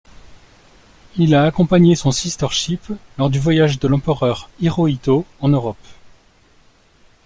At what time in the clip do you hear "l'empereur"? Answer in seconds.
3.87-4.49